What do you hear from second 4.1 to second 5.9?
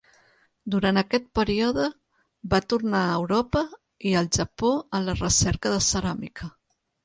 i al Japó en la recerca de